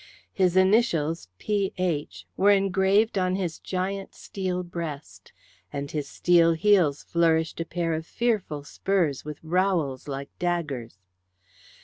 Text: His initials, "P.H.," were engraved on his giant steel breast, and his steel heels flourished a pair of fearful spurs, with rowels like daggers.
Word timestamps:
His 0.33 0.57
initials, 0.57 1.27
"P.H.," 1.37 2.25
were 2.35 2.49
engraved 2.49 3.19
on 3.19 3.35
his 3.35 3.59
giant 3.59 4.15
steel 4.15 4.63
breast, 4.63 5.31
and 5.71 5.91
his 5.91 6.07
steel 6.09 6.53
heels 6.53 7.03
flourished 7.03 7.59
a 7.59 7.65
pair 7.65 7.93
of 7.93 8.07
fearful 8.07 8.63
spurs, 8.63 9.23
with 9.23 9.37
rowels 9.43 10.07
like 10.07 10.31
daggers. 10.39 10.97